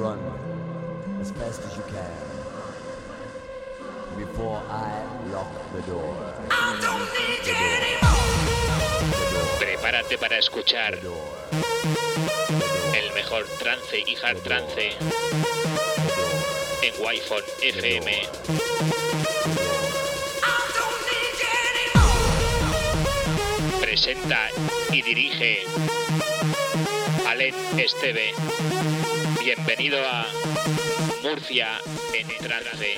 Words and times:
run 0.00 0.18
as 1.20 1.30
fast 1.32 1.60
as 1.60 1.76
you 1.76 1.82
can 1.92 2.16
before 4.16 4.62
I 4.70 5.04
lock 5.30 5.52
the 5.74 5.82
door. 5.82 6.16
Prepárate 9.58 10.16
para 10.16 10.38
escuchar 10.38 10.94
el 12.94 13.12
mejor 13.14 13.44
trance 13.58 13.98
y 13.98 14.16
hard 14.16 14.42
trance 14.42 14.96
en 16.82 16.94
Wi-Fi 17.04 17.68
FM. 17.68 18.22
Presenta 23.82 24.48
y 24.92 25.02
dirige 25.02 25.64
Alen 27.28 27.54
Esteve. 27.76 28.32
Bienvenido 29.56 29.98
a 30.06 30.26
Murcia 31.24 31.80
en 32.14 32.28
trance. 32.38 32.94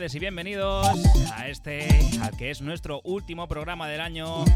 Y 0.00 0.18
bienvenidos 0.18 0.86
a 1.34 1.48
este, 1.48 1.86
al 2.22 2.34
que 2.34 2.50
es 2.50 2.62
nuestro 2.62 3.02
último 3.04 3.46
programa 3.48 3.86
del 3.86 4.00
año 4.00 4.46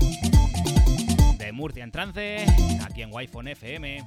de 1.36 1.52
Murcia 1.52 1.84
en 1.84 1.92
Trance, 1.92 2.46
aquí 2.82 3.02
en 3.02 3.12
Wi-Fi 3.12 3.50
FM. 3.50 4.04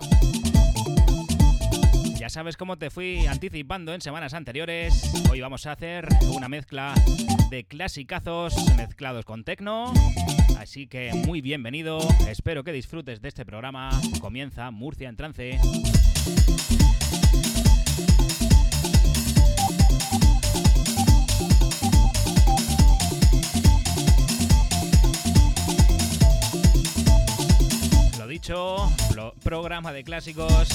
Ya 2.17 2.29
sabes 2.29 2.57
cómo 2.57 2.77
te 2.77 2.89
fui 2.89 3.27
anticipando 3.27 3.93
en 3.93 4.01
semanas 4.01 4.33
anteriores. 4.33 5.11
Hoy 5.29 5.39
vamos 5.39 5.67
a 5.67 5.73
hacer 5.73 6.07
una 6.33 6.49
mezcla 6.49 6.95
de 7.51 7.65
clasicazos 7.65 8.55
mezclados 8.75 9.23
con 9.23 9.43
tecno. 9.43 9.93
Así 10.57 10.87
que 10.87 11.13
muy 11.13 11.41
bienvenido. 11.41 11.99
Espero 12.27 12.63
que 12.63 12.71
disfrutes 12.71 13.21
de 13.21 13.27
este 13.27 13.45
programa. 13.45 13.91
Comienza 14.21 14.71
Murcia 14.71 15.07
en 15.07 15.15
Trance. 15.15 15.59
Programa 29.47 29.93
de 29.93 30.03
clásicos 30.03 30.67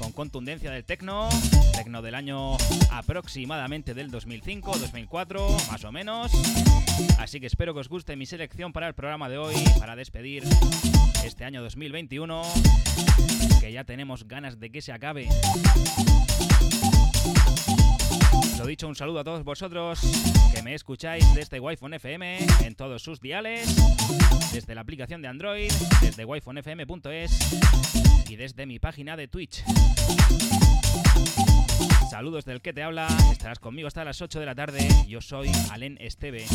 con 0.00 0.10
contundencia 0.10 0.68
del 0.72 0.84
tecno, 0.84 1.28
tecno 1.76 2.02
del 2.02 2.16
año 2.16 2.56
aproximadamente 2.90 3.94
del 3.94 4.10
2005, 4.10 4.78
2004, 4.78 5.56
más 5.70 5.84
o 5.84 5.92
menos. 5.92 6.32
Así 7.20 7.38
que 7.38 7.46
espero 7.46 7.72
que 7.72 7.78
os 7.78 7.88
guste 7.88 8.16
mi 8.16 8.26
selección 8.26 8.72
para 8.72 8.88
el 8.88 8.94
programa 8.94 9.28
de 9.28 9.38
hoy, 9.38 9.54
para 9.78 9.94
despedir 9.94 10.42
este 11.24 11.44
año 11.44 11.62
2021, 11.62 12.42
que 13.60 13.70
ya 13.70 13.84
tenemos 13.84 14.26
ganas 14.26 14.58
de 14.58 14.70
que 14.70 14.82
se 14.82 14.90
acabe. 14.90 15.28
Lo 18.58 18.66
dicho, 18.66 18.88
un 18.88 18.94
saludo 18.94 19.20
a 19.20 19.24
todos 19.24 19.44
vosotros 19.44 20.00
que 20.54 20.62
me 20.62 20.74
escucháis 20.74 21.34
desde 21.34 21.60
Wi-Fi 21.60 21.86
FM 21.96 22.38
en 22.64 22.74
todos 22.74 23.02
sus 23.02 23.20
diales, 23.20 23.74
desde 24.52 24.74
la 24.74 24.80
aplicación 24.80 25.20
de 25.22 25.28
Android, 25.28 25.70
desde 26.00 26.24
wifonfm.es 26.24 27.54
y 28.28 28.36
desde 28.36 28.66
mi 28.66 28.78
página 28.78 29.16
de 29.16 29.28
Twitch. 29.28 29.64
Saludos 32.10 32.44
del 32.44 32.62
que 32.62 32.72
te 32.72 32.82
habla, 32.82 33.08
estarás 33.32 33.58
conmigo 33.58 33.88
hasta 33.88 34.04
las 34.04 34.22
8 34.22 34.40
de 34.40 34.46
la 34.46 34.54
tarde. 34.54 34.88
Yo 35.08 35.20
soy 35.20 35.50
Alen 35.70 35.98
Esteve. 36.00 36.46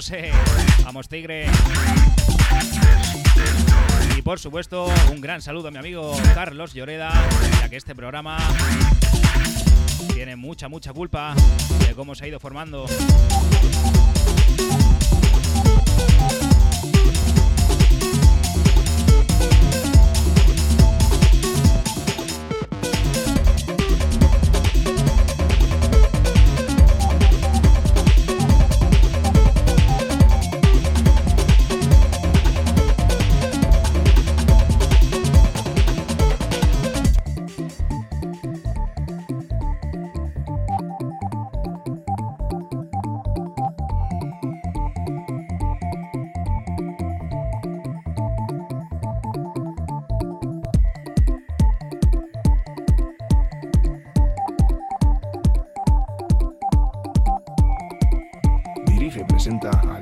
José, 0.00 0.30
vamos 0.82 1.10
Tigre. 1.10 1.44
Y 4.16 4.22
por 4.22 4.38
supuesto, 4.38 4.90
un 5.12 5.20
gran 5.20 5.42
saludo 5.42 5.68
a 5.68 5.70
mi 5.70 5.76
amigo 5.76 6.16
Carlos 6.32 6.72
Lloreda, 6.72 7.12
ya 7.60 7.68
que 7.68 7.76
este 7.76 7.94
programa 7.94 8.38
tiene 10.14 10.36
mucha, 10.36 10.70
mucha 10.70 10.94
culpa 10.94 11.34
de 11.86 11.94
cómo 11.94 12.14
se 12.14 12.24
ha 12.24 12.28
ido 12.28 12.40
formando. 12.40 12.86
Presenta 59.58 59.99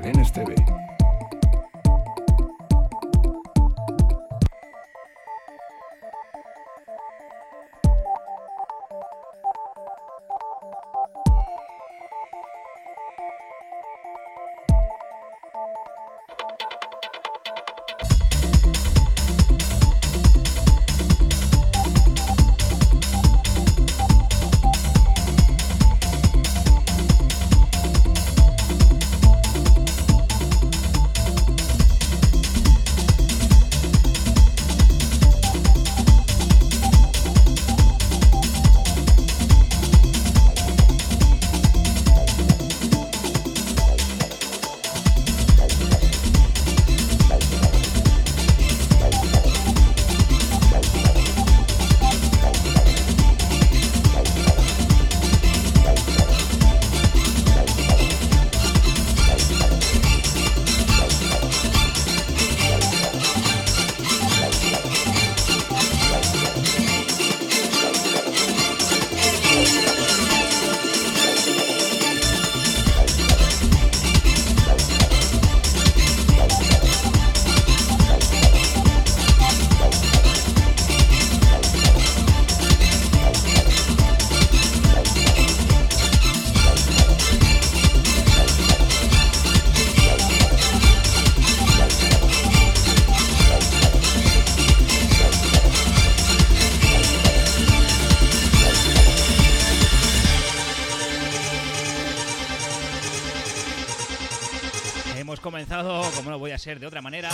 ser 106.57 106.79
de 106.79 106.87
otra 106.87 107.01
manera. 107.01 107.29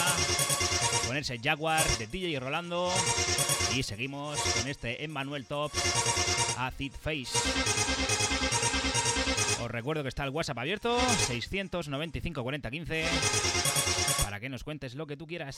Ponerse 1.07 1.39
Jaguar 1.43 1.83
de 1.97 2.07
DJ 2.07 2.39
Rolando. 2.39 2.91
Y 3.75 3.83
seguimos 3.83 4.39
con 4.39 4.67
este 4.67 5.03
Emmanuel 5.03 5.45
Top 5.45 5.71
Acid 6.57 6.93
Face. 6.93 7.37
Os 9.61 9.69
recuerdo 9.69 10.03
que 10.03 10.09
está 10.09 10.23
el 10.23 10.29
WhatsApp 10.29 10.59
abierto, 10.59 10.97
695 11.27 12.41
40 12.41 12.71
15, 12.71 13.05
para 14.23 14.39
que 14.39 14.49
nos 14.49 14.63
cuentes 14.63 14.95
lo 14.95 15.07
que 15.07 15.17
tú 15.17 15.27
quieras. 15.27 15.57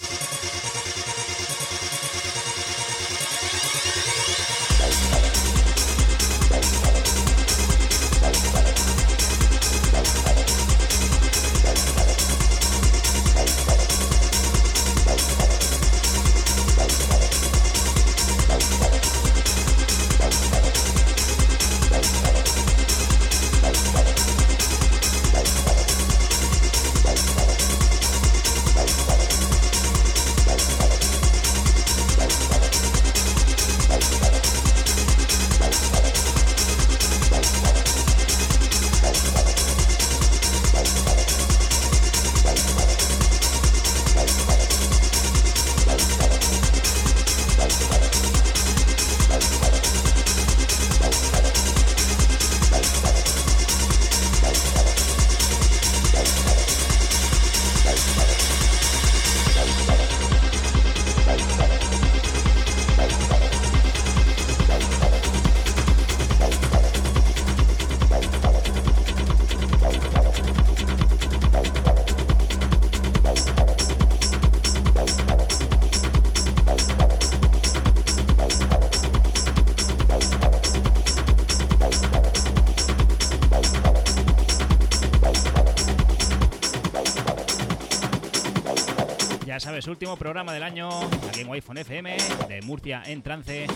Último 89.86 90.18
programa 90.18 90.54
del 90.54 90.64
año 90.64 90.90
aquí 91.30 91.42
en 91.42 91.52
iPhone 91.52 91.78
FM 91.78 92.18
de 92.48 92.62
Murcia 92.64 93.04
en 93.06 93.22
trance. 93.22 93.68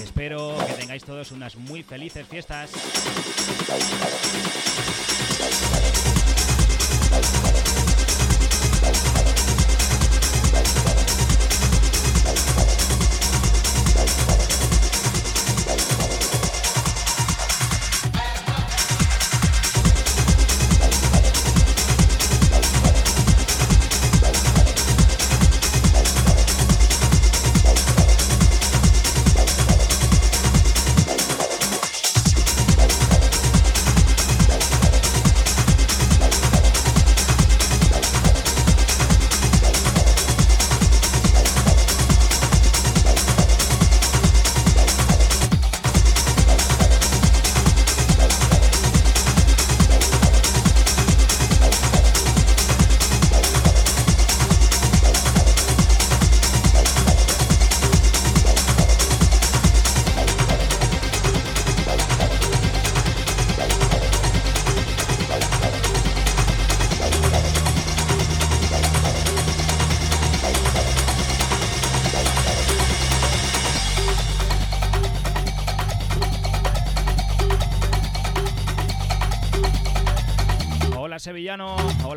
Espero 0.00 0.54
que 0.64 0.74
tengáis 0.74 1.02
todos 1.02 1.32
unas 1.32 1.56
muy 1.56 1.82
felices 1.82 2.24
fiestas. 2.28 2.70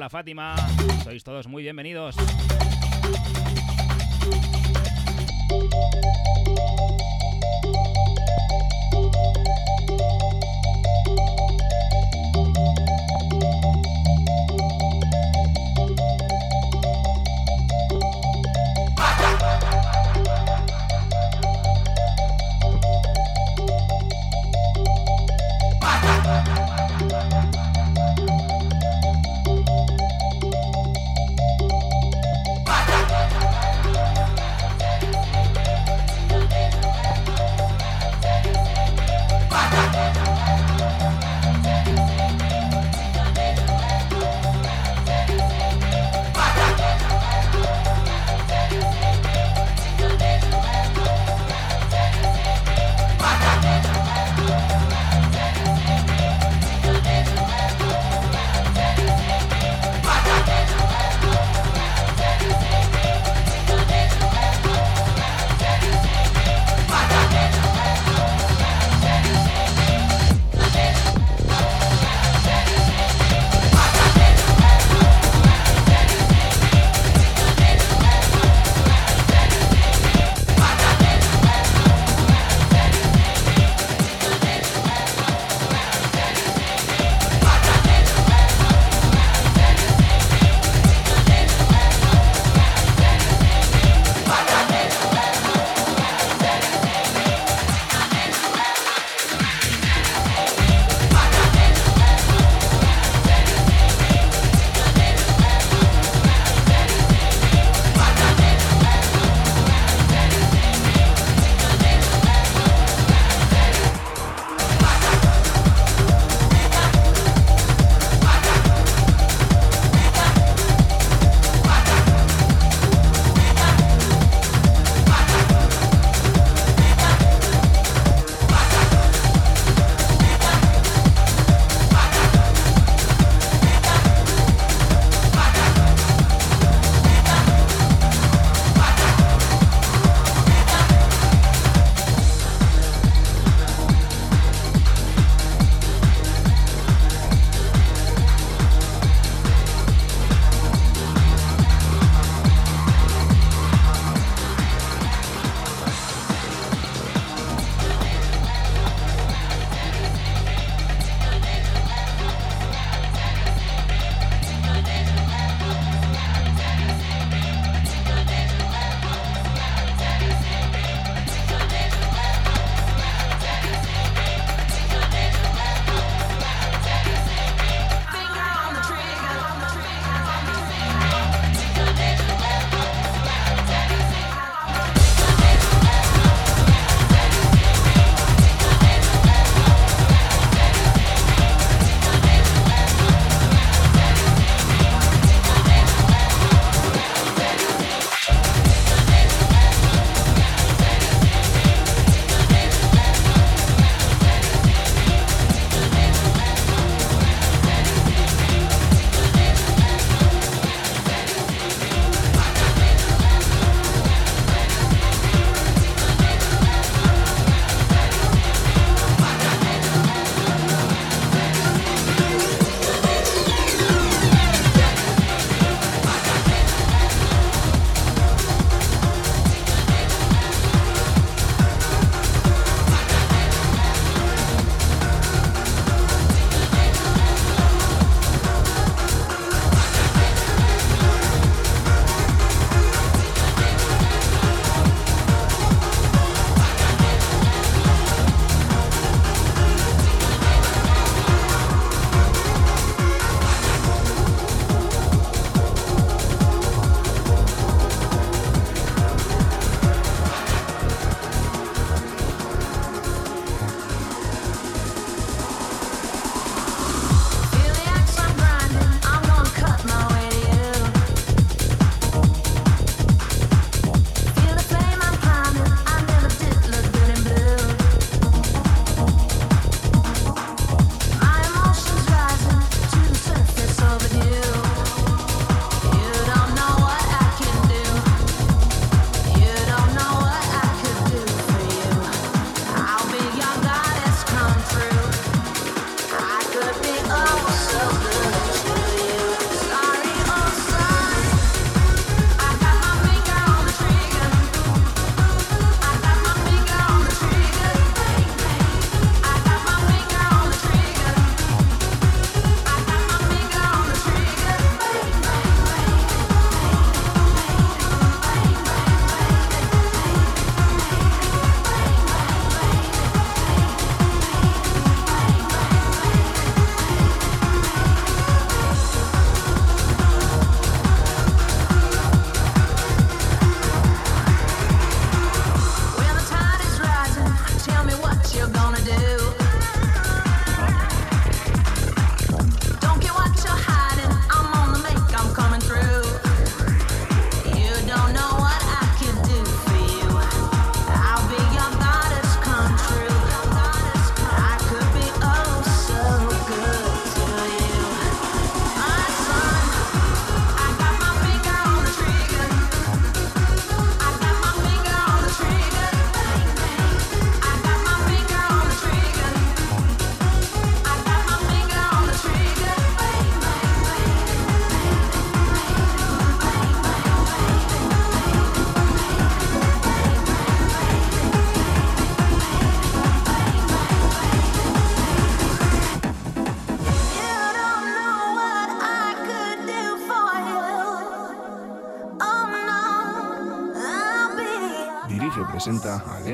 Fátima. 0.10 0.56
Sois 1.04 1.24
todos 1.24 1.48
muy 1.48 1.64
bienvenidos. 1.64 2.16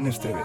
Presenta 0.03 0.39
a 0.39 0.42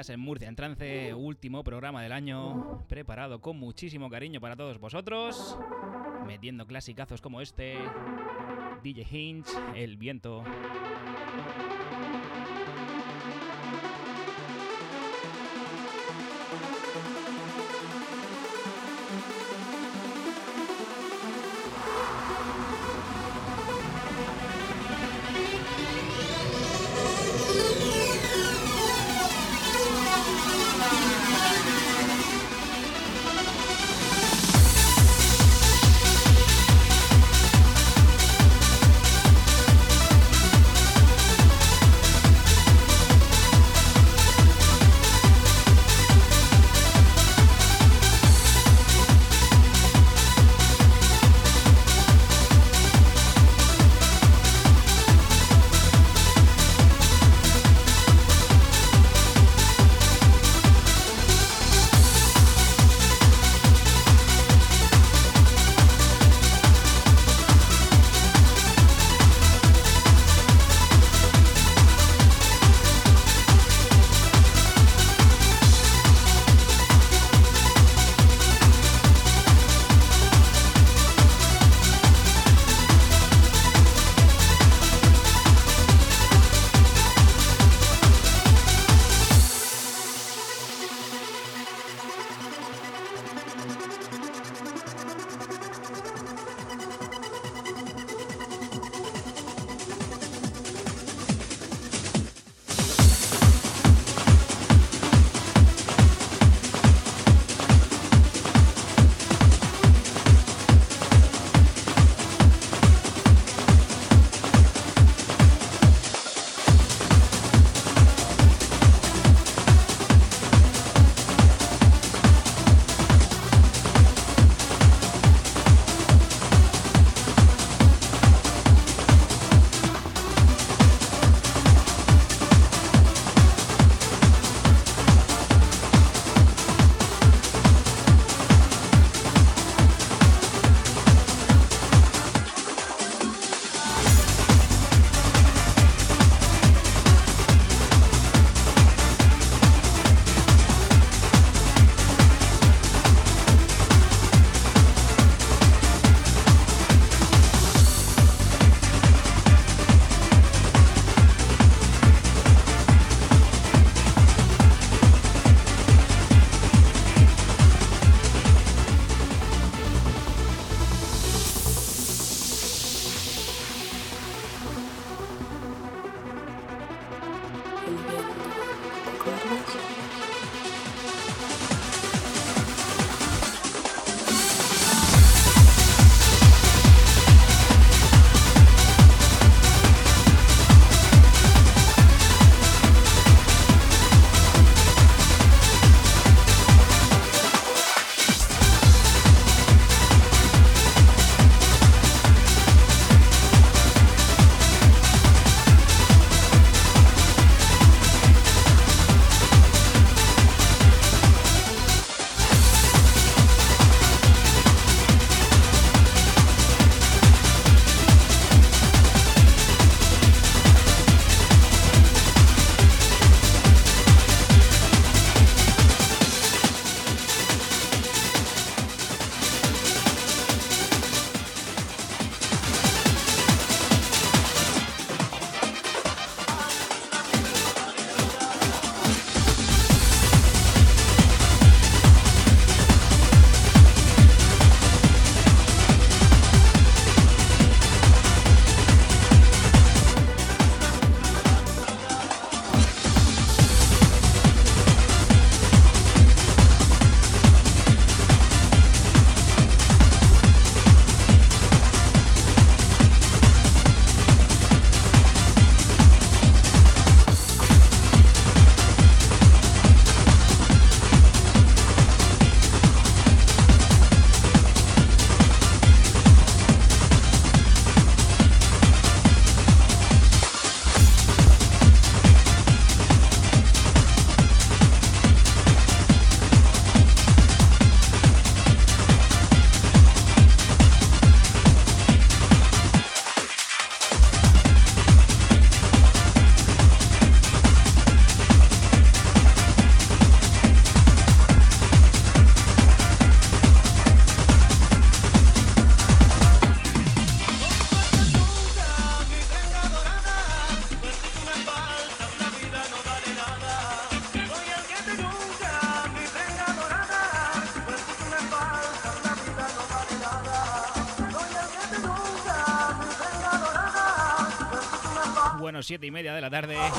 estás 0.00 0.14
en 0.14 0.20
Murcia 0.20 0.46
en 0.46 0.54
trance, 0.54 1.12
último 1.12 1.64
programa 1.64 2.04
del 2.04 2.12
año, 2.12 2.86
preparado 2.88 3.40
con 3.40 3.58
muchísimo 3.58 4.08
cariño 4.08 4.40
para 4.40 4.54
todos 4.54 4.78
vosotros, 4.78 5.58
metiendo 6.24 6.68
clasicazos 6.68 7.20
como 7.20 7.40
este, 7.40 7.76
DJ 8.84 9.06
Hinch, 9.10 9.48
El 9.74 9.96
Viento. 9.96 10.44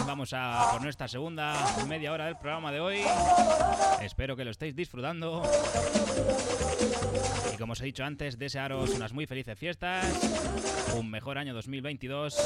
Vamos 0.07 0.31
a 0.33 0.69
por 0.71 0.81
nuestra 0.81 1.09
segunda 1.09 1.53
media 1.85 2.13
hora 2.13 2.27
del 2.27 2.37
programa 2.37 2.71
de 2.71 2.79
hoy. 2.79 3.01
Espero 4.01 4.37
que 4.37 4.45
lo 4.45 4.51
estéis 4.51 4.73
disfrutando. 4.73 5.43
Y 7.53 7.57
como 7.57 7.73
os 7.73 7.81
he 7.81 7.85
dicho 7.85 8.05
antes, 8.05 8.39
desearos 8.39 8.91
unas 8.91 9.11
muy 9.11 9.27
felices 9.27 9.59
fiestas, 9.59 10.05
un 10.95 11.11
mejor 11.11 11.37
año 11.37 11.53
2022, 11.53 12.37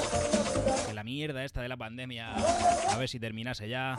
que 0.87 0.93
la 0.95 1.03
mierda 1.03 1.43
esta 1.43 1.61
de 1.61 1.69
la 1.69 1.77
pandemia, 1.77 2.33
a 2.33 2.97
ver 2.97 3.07
si 3.07 3.19
terminase 3.19 3.69
ya. 3.69 3.95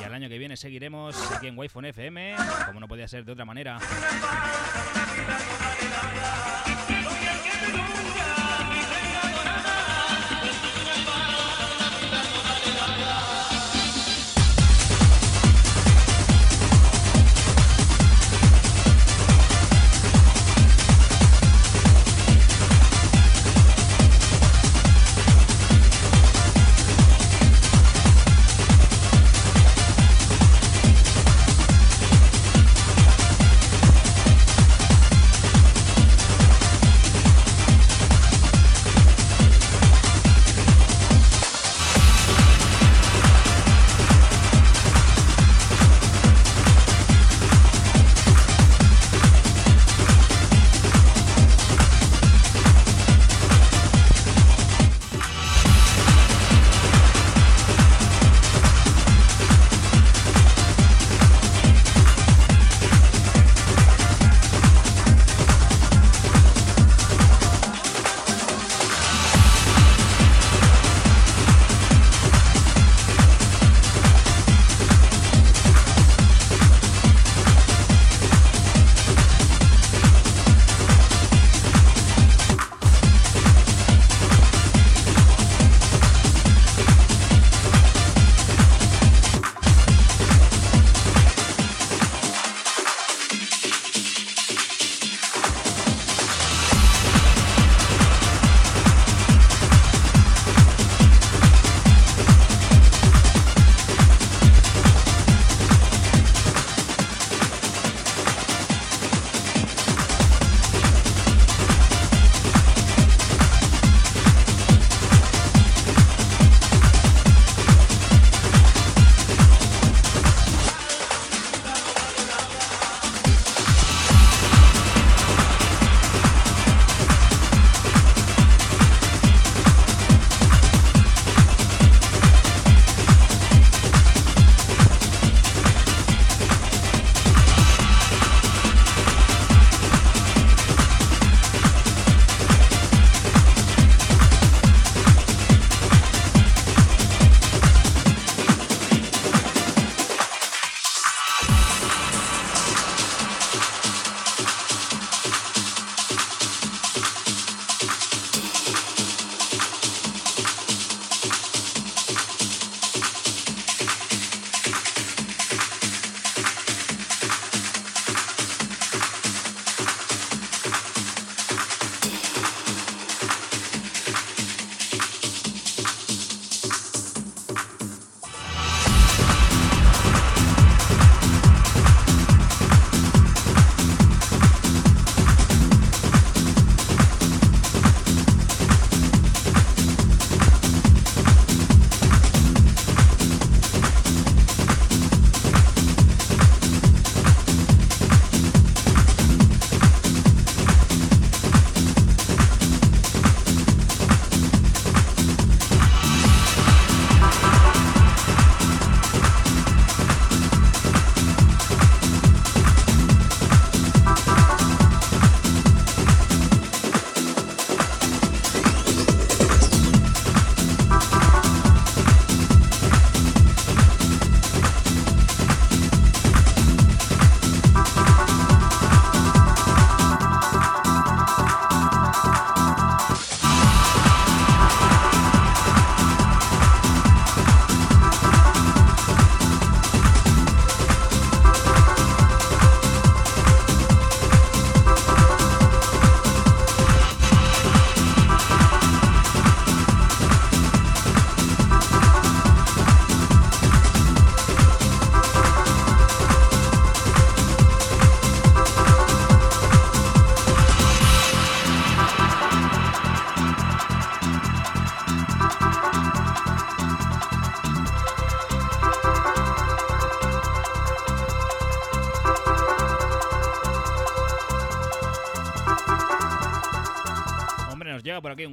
Y 0.00 0.04
al 0.04 0.14
año 0.14 0.28
que 0.28 0.38
viene 0.38 0.56
seguiremos 0.56 1.32
aquí 1.32 1.48
en 1.48 1.58
Wi-Fi 1.58 1.88
FM, 1.88 2.36
como 2.66 2.78
no 2.78 2.86
podía 2.86 3.08
ser 3.08 3.24
de 3.24 3.32
otra 3.32 3.44
manera. 3.44 3.78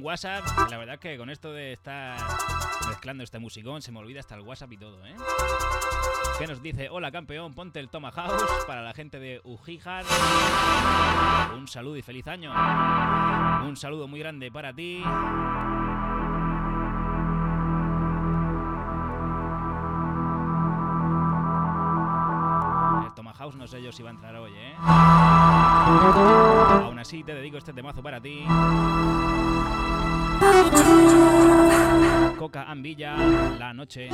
WhatsApp. 0.04 0.44
La 0.70 0.76
verdad 0.76 0.98
que 0.98 1.16
con 1.16 1.30
esto 1.30 1.50
de 1.52 1.72
estar 1.72 2.18
mezclando 2.88 3.24
este 3.24 3.38
musicón 3.38 3.80
se 3.80 3.90
me 3.90 4.00
olvida 4.00 4.20
hasta 4.20 4.34
el 4.34 4.42
WhatsApp 4.42 4.72
y 4.72 4.76
todo, 4.76 5.04
¿eh? 5.06 5.14
¿Qué 6.38 6.46
nos 6.46 6.62
dice? 6.62 6.90
Hola 6.90 7.10
campeón, 7.10 7.54
ponte 7.54 7.80
el 7.80 7.88
House 7.88 8.64
para 8.66 8.82
la 8.82 8.92
gente 8.92 9.18
de 9.18 9.40
Ujijar. 9.44 10.04
Un 11.56 11.66
saludo 11.66 11.96
y 11.96 12.02
feliz 12.02 12.26
año. 12.26 12.52
Un 13.66 13.76
saludo 13.76 14.06
muy 14.06 14.20
grande 14.20 14.52
para 14.52 14.74
ti. 14.74 15.02
House 23.36 23.56
no 23.56 23.66
sé 23.66 23.82
yo 23.82 23.90
si 23.90 24.02
va 24.02 24.10
a 24.10 24.12
entrar 24.12 24.36
hoy, 24.36 24.52
¿eh? 24.54 24.74
Aún 26.84 26.98
así 27.00 27.24
te 27.24 27.34
dedico 27.34 27.58
este 27.58 27.72
temazo 27.72 28.00
para 28.02 28.20
ti. 28.20 28.44
Coca 32.36 32.64
Ambilla, 32.66 33.16
la 33.58 33.72
noche. 33.72 34.08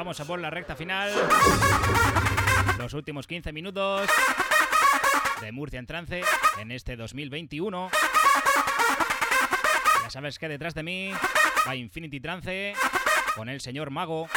Vamos 0.00 0.18
a 0.18 0.24
por 0.24 0.40
la 0.40 0.48
recta 0.48 0.74
final. 0.74 1.12
Los 2.80 2.94
últimos 2.94 3.26
15 3.26 3.52
minutos 3.52 4.08
de 5.42 5.52
Murcia 5.52 5.78
en 5.78 5.84
trance 5.84 6.22
en 6.58 6.72
este 6.72 6.96
2021. 6.96 7.90
Ya 10.02 10.08
sabes 10.10 10.38
que 10.38 10.48
detrás 10.48 10.72
de 10.72 10.82
mí 10.82 11.12
va 11.68 11.76
Infinity 11.76 12.20
Trance 12.20 12.72
con 13.36 13.50
el 13.50 13.60
señor 13.60 13.90
Mago. 13.90 14.30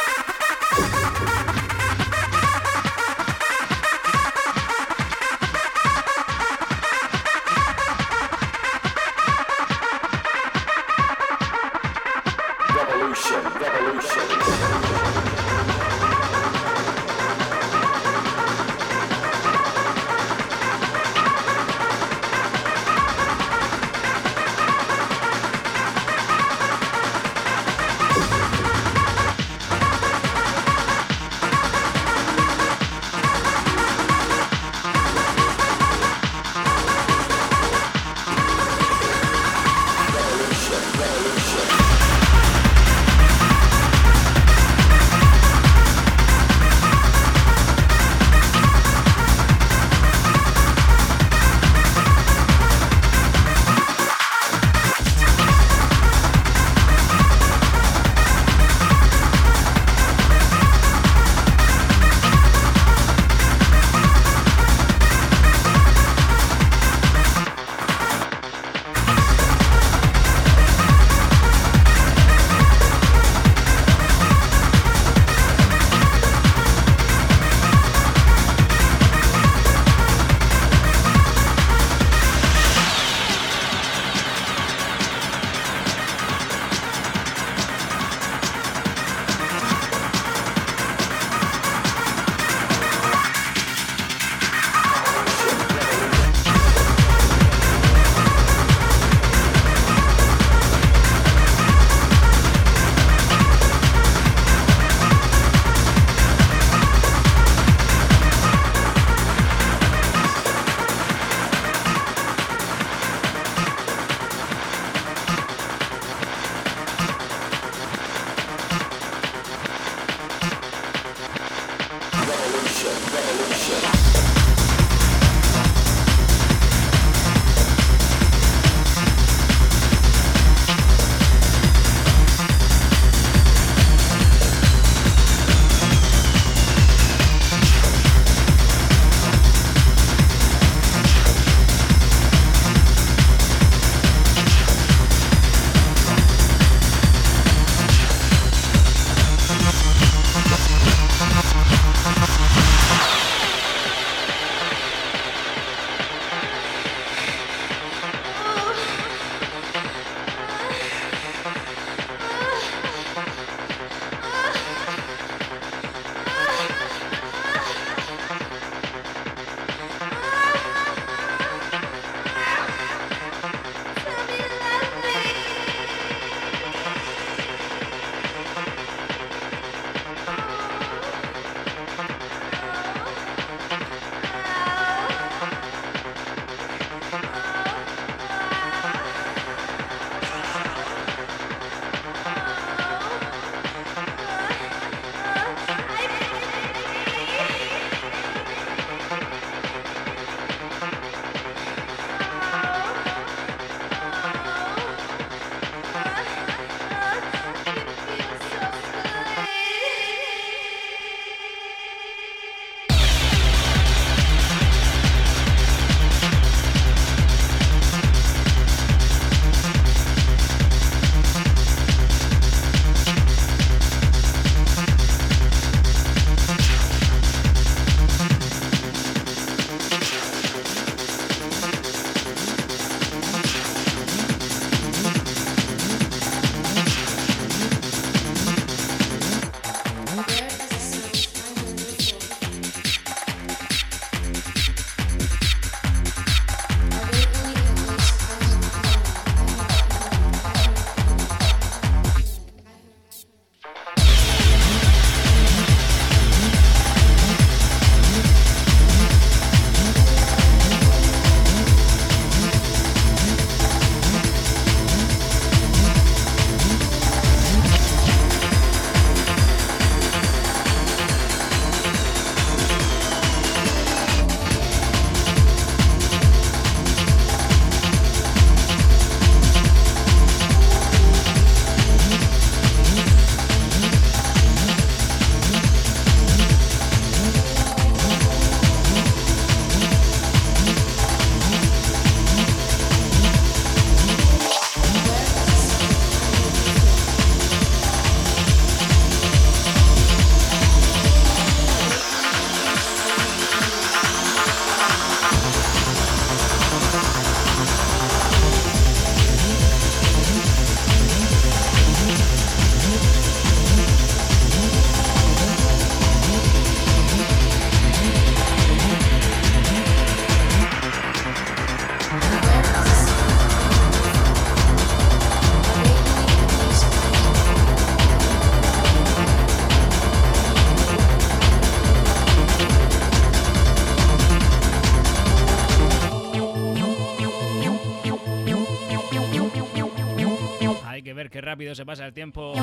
Se 341.76 341.86
pasa 341.86 342.06
el 342.06 342.14
tiempo. 342.14 342.54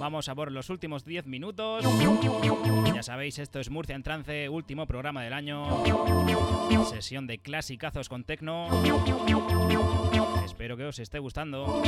Vamos 0.00 0.28
a 0.28 0.34
por 0.34 0.52
los 0.52 0.70
últimos 0.70 1.04
10 1.04 1.26
minutos. 1.26 1.84
Ya 2.94 3.02
sabéis, 3.02 3.38
esto 3.38 3.60
es 3.60 3.70
Murcia 3.70 3.94
en 3.94 4.02
Trance, 4.02 4.48
último 4.48 4.86
programa 4.86 5.22
del 5.22 5.32
año. 5.32 5.84
Sesión 6.84 7.26
de 7.26 7.38
clasicazos 7.38 8.08
con 8.08 8.24
Tecno. 8.24 8.68
Espero 10.44 10.76
que 10.76 10.84
os 10.84 10.98
esté 10.98 11.18
gustando. 11.18 11.82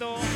momento. 0.00 0.29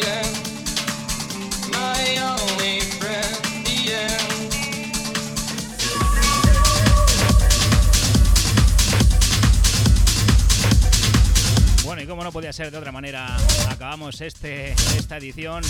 Poquito. 0.00 0.38
ser 12.52 12.70
de 12.70 12.78
otra 12.78 12.92
manera, 12.92 13.36
acabamos 13.68 14.20
este, 14.20 14.72
esta 14.72 15.18
edición 15.18 15.62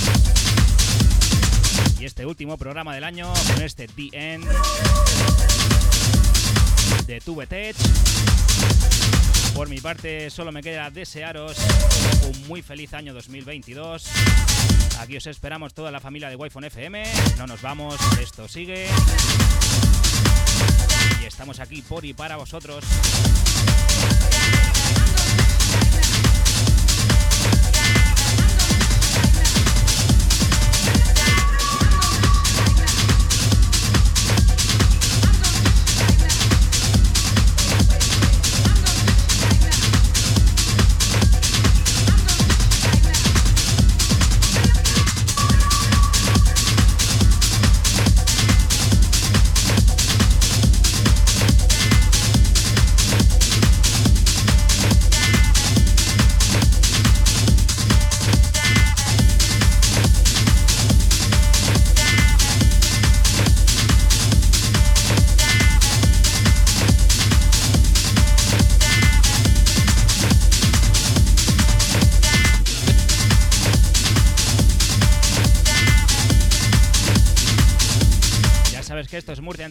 y 1.99 2.05
este 2.05 2.24
último 2.24 2.57
programa 2.57 2.95
del 2.95 3.05
año 3.05 3.31
con 3.53 3.62
este 3.62 3.89
The 3.89 4.09
End 4.12 4.47
de 7.07 7.20
Tubetech. 7.20 7.76
Por 9.59 9.69
mi 9.69 9.81
parte, 9.81 10.31
solo 10.31 10.53
me 10.53 10.63
queda 10.63 10.89
desearos 10.89 11.57
un 12.29 12.47
muy 12.47 12.63
feliz 12.63 12.95
año 12.95 13.13
2022. 13.13 14.09
Aquí 15.01 15.17
os 15.17 15.27
esperamos 15.27 15.75
toda 15.75 15.91
la 15.91 15.99
familia 15.99 16.29
de 16.29 16.37
Wi-Fi 16.37 16.67
FM. 16.67 17.03
No 17.39 17.49
nos 17.49 17.61
vamos, 17.61 17.97
esto 18.23 18.47
sigue. 18.47 18.87
Y 21.21 21.25
estamos 21.25 21.59
aquí 21.59 21.83
por 21.83 22.05
y 22.05 22.15
para 22.15 22.37
vosotros. 22.37 22.85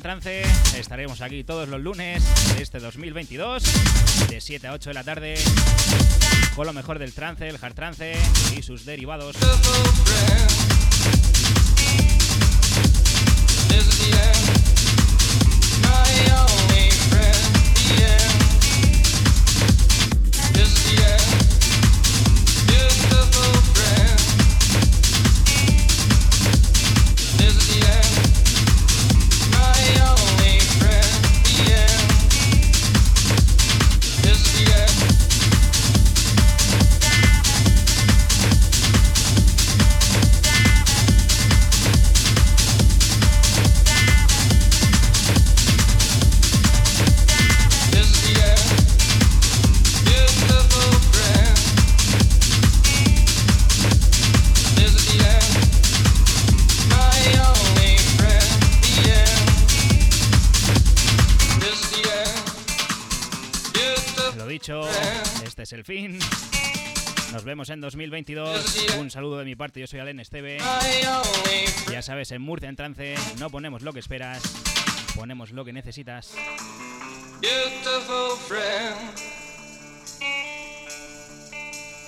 Estaremos 0.07 1.19
aquí 1.19 1.43
todos 1.43 1.67
los 1.67 1.81
lunes 1.81 2.23
de 2.55 2.63
este 2.63 2.79
2022, 2.79 3.61
de 4.29 4.39
7 4.39 4.67
a 4.67 4.71
8 4.71 4.91
de 4.91 4.93
la 4.93 5.03
tarde, 5.03 5.35
con 6.55 6.65
lo 6.65 6.71
mejor 6.71 6.97
del 6.97 7.11
trance, 7.11 7.45
el 7.45 7.57
hard 7.61 7.73
trance 7.73 8.15
y 8.57 8.61
sus 8.61 8.85
derivados. 8.85 9.35
Vemos 67.57 67.69
en 67.71 67.81
2022. 67.81 68.85
Un 68.99 69.09
saludo 69.09 69.39
de 69.39 69.45
mi 69.45 69.55
parte, 69.55 69.79
yo 69.79 69.87
soy 69.87 69.99
Alen 69.99 70.19
Esteve. 70.19 70.59
Ya 71.89 72.03
sabes, 72.03 72.31
en 72.31 72.39
Murcia 72.39 72.69
en 72.69 72.75
trance 72.75 73.15
no 73.39 73.49
ponemos 73.49 73.81
lo 73.81 73.93
que 73.93 73.99
esperas, 73.99 74.43
ponemos 75.15 75.49
lo 75.49 75.65
que 75.65 75.73
necesitas. 75.73 76.35
Beautiful 77.41 78.37
friend. 78.47 78.95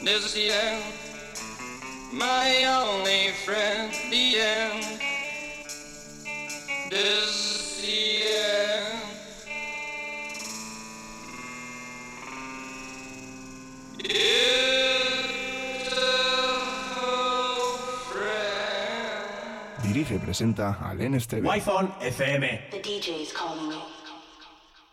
This 0.03 0.23
is 0.23 0.33
the 0.33 0.51
end. 0.51 0.83
My 2.13 2.65
only 2.67 3.31
friend, 3.43 3.91
the 4.11 4.37
end. 4.39 4.83
This 6.91 7.81
is 7.81 7.81
the 7.81 8.21
end. 8.21 9.09
Dirige 13.97 14.68
y 19.99 20.17
presenta 20.17 20.77
al 20.81 20.97
NSTV. 20.97 21.45
Wi-Fi 21.45 22.07
FM. 22.07 22.61
The 22.71 22.81
DJ's 22.81 23.33
calling. 23.33 23.98